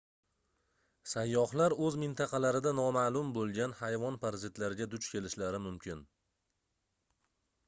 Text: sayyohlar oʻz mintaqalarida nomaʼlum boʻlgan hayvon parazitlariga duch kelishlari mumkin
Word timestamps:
sayyohlar 1.11 1.75
oʻz 1.87 1.97
mintaqalarida 2.03 2.71
nomaʼlum 2.79 3.29
boʻlgan 3.37 3.77
hayvon 3.83 4.19
parazitlariga 4.25 4.89
duch 4.95 5.11
kelishlari 5.13 5.65
mumkin 5.69 6.05